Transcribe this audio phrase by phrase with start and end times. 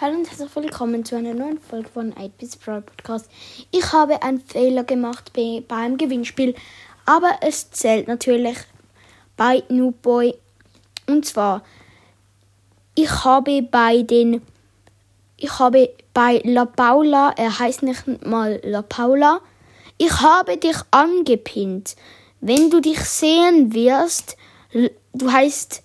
[0.00, 3.30] Hallo und herzlich willkommen zu einer neuen Folge von 8-Bits Brawl Podcast.
[3.70, 6.56] Ich habe einen Fehler gemacht bei, beim Gewinnspiel,
[7.06, 8.56] aber es zählt natürlich
[9.36, 10.34] bei Noobboy.
[11.06, 11.62] Und zwar,
[12.96, 14.42] ich habe bei den,
[15.36, 19.42] ich habe bei La Paula, er heißt nicht mal La Paula,
[19.96, 21.94] ich habe dich angepinnt.
[22.40, 24.36] Wenn du dich sehen wirst,
[24.72, 25.84] du heißt,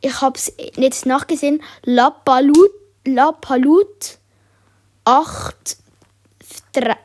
[0.00, 2.70] ich habe es jetzt nachgesehen, La Palut
[3.04, 4.18] La Palut
[5.04, 5.76] 8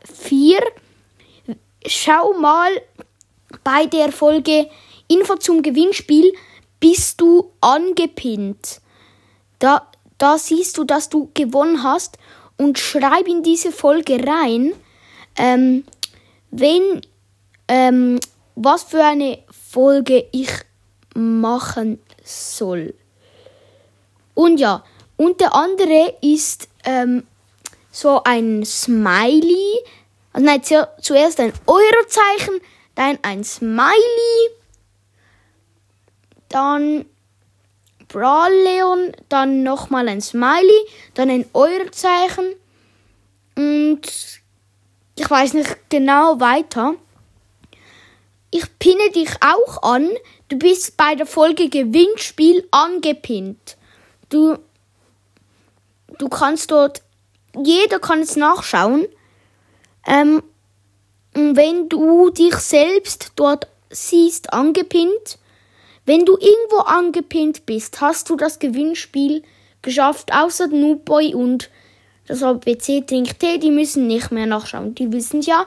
[0.06, 0.60] 4.
[1.88, 2.70] Schau mal
[3.64, 4.70] bei der Folge
[5.08, 6.32] Info zum Gewinnspiel
[6.80, 8.80] bist du angepinnt.
[9.58, 12.20] Da, da siehst du, dass du gewonnen hast
[12.58, 14.74] und schreib in diese Folge rein,
[15.36, 15.84] ähm,
[16.52, 17.02] wenn,
[17.68, 18.20] ähm,
[18.56, 20.52] was für eine Folge ich
[21.16, 22.94] machen soll.
[24.36, 24.84] Und ja,
[25.18, 27.28] und der andere ist ähm,
[27.92, 29.84] so ein Smiley.
[30.32, 32.62] Also nein, zuerst ein Eurozeichen,
[32.96, 34.50] dann ein Smiley,
[36.50, 37.06] dann
[38.08, 42.56] Brawl dann nochmal ein Smiley, dann ein Eurozeichen
[43.56, 44.02] und
[45.20, 46.96] ich weiß nicht genau weiter.
[48.52, 50.10] Ich pinne dich auch an.
[50.48, 53.78] Du bist bei der Folge Gewinnspiel angepinnt.
[54.30, 54.58] Du
[56.18, 57.02] du kannst dort,
[57.56, 59.08] jeder kann es nachschauen.
[60.06, 60.44] Ähm,
[61.34, 65.38] wenn du dich selbst dort siehst, angepinnt,
[66.06, 69.44] wenn du irgendwo angepinnt bist, hast du das Gewinnspiel
[69.82, 71.70] geschafft, außer Noobboy und
[72.28, 75.66] das ABC Trink Tee, die müssen nicht mehr nachschauen, die wissen ja.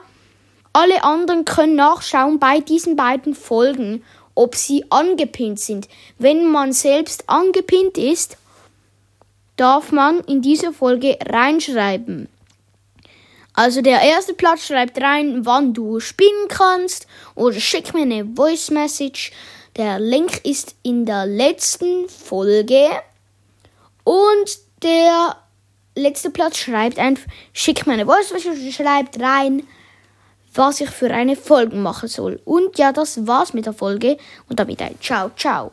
[0.73, 4.05] Alle anderen können nachschauen bei diesen beiden Folgen,
[4.35, 5.89] ob sie angepinnt sind.
[6.19, 8.37] Wenn man selbst angepinnt ist,
[9.61, 12.29] darf man in diese Folge reinschreiben.
[13.53, 18.71] Also der erste Platz schreibt rein, wann du spielen kannst oder schick mir eine Voice
[18.71, 19.33] Message.
[19.77, 22.89] Der Link ist in der letzten Folge.
[24.05, 25.37] Und der
[25.95, 29.65] letzte Platz schreibt einfach, schick mir eine Voice Message, schreibt rein,
[30.55, 32.41] was ich für eine Folge machen soll.
[32.47, 34.17] Und ja, das war's mit der Folge.
[34.49, 35.73] Und damit ein Ciao, ciao.